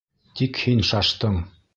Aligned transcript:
Тик 0.39 0.61
һин 0.61 0.81
шаштың! 0.93 1.37